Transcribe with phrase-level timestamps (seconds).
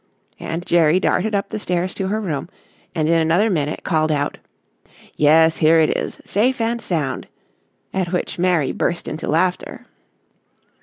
[0.39, 2.49] and Jerry darted up the stairs to her room,
[2.95, 4.39] and in another minute called out:
[5.15, 7.27] "Yes, here it is, safe and sound,"
[7.93, 9.85] at which Mary burst into laughter.